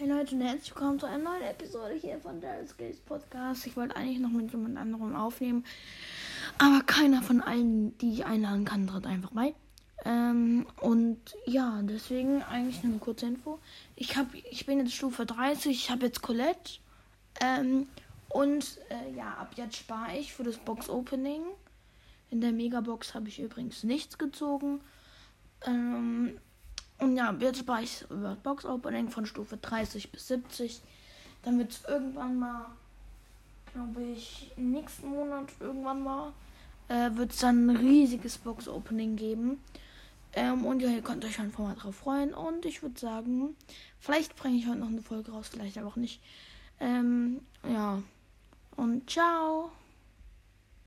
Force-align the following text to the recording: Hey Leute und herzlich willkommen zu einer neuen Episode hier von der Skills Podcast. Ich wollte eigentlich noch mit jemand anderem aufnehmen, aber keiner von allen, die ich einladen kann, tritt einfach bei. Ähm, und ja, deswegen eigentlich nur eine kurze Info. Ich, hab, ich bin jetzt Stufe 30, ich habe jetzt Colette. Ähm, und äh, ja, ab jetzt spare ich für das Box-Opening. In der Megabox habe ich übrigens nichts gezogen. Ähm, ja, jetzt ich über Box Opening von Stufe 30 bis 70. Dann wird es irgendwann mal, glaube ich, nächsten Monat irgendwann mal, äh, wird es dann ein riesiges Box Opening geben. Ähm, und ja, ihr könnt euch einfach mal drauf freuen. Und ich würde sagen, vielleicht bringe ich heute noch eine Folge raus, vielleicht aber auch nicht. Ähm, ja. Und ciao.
Hey 0.00 0.08
Leute 0.08 0.34
und 0.34 0.40
herzlich 0.40 0.74
willkommen 0.74 0.98
zu 0.98 1.04
einer 1.04 1.18
neuen 1.18 1.42
Episode 1.42 1.92
hier 1.92 2.18
von 2.20 2.40
der 2.40 2.66
Skills 2.66 3.00
Podcast. 3.00 3.66
Ich 3.66 3.76
wollte 3.76 3.96
eigentlich 3.96 4.18
noch 4.18 4.30
mit 4.30 4.50
jemand 4.50 4.78
anderem 4.78 5.14
aufnehmen, 5.14 5.62
aber 6.56 6.80
keiner 6.84 7.20
von 7.20 7.42
allen, 7.42 7.98
die 7.98 8.14
ich 8.14 8.24
einladen 8.24 8.64
kann, 8.64 8.86
tritt 8.86 9.04
einfach 9.04 9.32
bei. 9.32 9.54
Ähm, 10.06 10.66
und 10.80 11.18
ja, 11.44 11.82
deswegen 11.82 12.42
eigentlich 12.42 12.82
nur 12.82 12.94
eine 12.94 13.00
kurze 13.00 13.26
Info. 13.26 13.58
Ich, 13.94 14.16
hab, 14.16 14.28
ich 14.32 14.64
bin 14.64 14.78
jetzt 14.78 14.94
Stufe 14.94 15.26
30, 15.26 15.70
ich 15.70 15.90
habe 15.90 16.06
jetzt 16.06 16.22
Colette. 16.22 16.80
Ähm, 17.42 17.86
und 18.30 18.78
äh, 18.88 19.14
ja, 19.14 19.34
ab 19.34 19.52
jetzt 19.56 19.76
spare 19.76 20.16
ich 20.16 20.32
für 20.32 20.44
das 20.44 20.56
Box-Opening. 20.56 21.42
In 22.30 22.40
der 22.40 22.52
Megabox 22.52 23.12
habe 23.12 23.28
ich 23.28 23.38
übrigens 23.38 23.84
nichts 23.84 24.16
gezogen. 24.16 24.80
Ähm, 25.66 26.38
ja, 27.20 27.36
jetzt 27.38 27.64
ich 27.82 28.10
über 28.10 28.34
Box 28.42 28.64
Opening 28.64 29.10
von 29.10 29.26
Stufe 29.26 29.58
30 29.58 30.10
bis 30.10 30.28
70. 30.28 30.80
Dann 31.42 31.58
wird 31.58 31.72
es 31.72 31.84
irgendwann 31.86 32.38
mal, 32.38 32.66
glaube 33.74 34.02
ich, 34.02 34.50
nächsten 34.56 35.08
Monat 35.08 35.48
irgendwann 35.60 36.02
mal, 36.02 36.32
äh, 36.88 37.10
wird 37.14 37.32
es 37.32 37.40
dann 37.40 37.68
ein 37.68 37.76
riesiges 37.76 38.38
Box 38.38 38.68
Opening 38.68 39.16
geben. 39.16 39.60
Ähm, 40.32 40.64
und 40.64 40.80
ja, 40.80 40.88
ihr 40.88 41.02
könnt 41.02 41.24
euch 41.24 41.38
einfach 41.40 41.64
mal 41.64 41.74
drauf 41.74 41.96
freuen. 41.96 42.32
Und 42.32 42.64
ich 42.64 42.82
würde 42.82 42.98
sagen, 42.98 43.54
vielleicht 43.98 44.34
bringe 44.36 44.56
ich 44.56 44.66
heute 44.66 44.78
noch 44.78 44.88
eine 44.88 45.02
Folge 45.02 45.32
raus, 45.32 45.48
vielleicht 45.50 45.76
aber 45.76 45.88
auch 45.88 45.96
nicht. 45.96 46.22
Ähm, 46.78 47.40
ja. 47.68 48.02
Und 48.76 49.10
ciao. 49.10 49.72